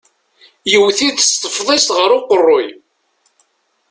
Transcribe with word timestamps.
Yewwet-it 0.71 1.19
s 1.27 1.31
tefḍist 1.33 1.89
ɣer 1.97 2.09
uqeṛṛuy. 2.17 2.67